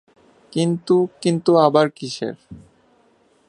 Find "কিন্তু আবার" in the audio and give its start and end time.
1.21-1.85